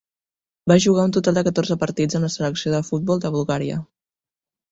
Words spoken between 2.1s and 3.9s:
amb la selecció de futbol de Bulgària.